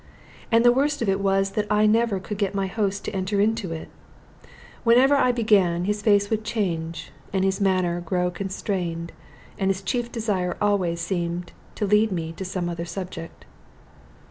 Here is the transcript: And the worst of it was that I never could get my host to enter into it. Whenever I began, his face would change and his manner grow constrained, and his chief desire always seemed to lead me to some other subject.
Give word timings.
And 0.51 0.65
the 0.65 0.71
worst 0.71 1.03
of 1.03 1.09
it 1.09 1.19
was 1.19 1.51
that 1.51 1.67
I 1.71 1.85
never 1.85 2.19
could 2.19 2.39
get 2.39 2.55
my 2.55 2.65
host 2.65 3.05
to 3.05 3.11
enter 3.15 3.39
into 3.39 3.71
it. 3.71 3.87
Whenever 4.83 5.13
I 5.15 5.31
began, 5.31 5.83
his 5.83 6.01
face 6.01 6.31
would 6.31 6.43
change 6.43 7.11
and 7.31 7.45
his 7.45 7.61
manner 7.61 8.01
grow 8.01 8.31
constrained, 8.31 9.11
and 9.59 9.69
his 9.69 9.83
chief 9.83 10.11
desire 10.11 10.57
always 10.59 11.01
seemed 11.01 11.51
to 11.75 11.85
lead 11.85 12.11
me 12.11 12.31
to 12.31 12.43
some 12.43 12.67
other 12.67 12.83
subject. 12.85 13.45